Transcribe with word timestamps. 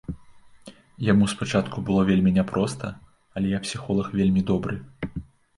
Яму 1.11 1.27
спачатку 1.33 1.83
было 1.91 2.01
вельмі 2.09 2.33
няпроста, 2.39 2.91
але 3.39 3.47
я 3.57 3.63
псіхолаг 3.67 4.11
вельмі 4.19 4.41
добры. 4.53 4.75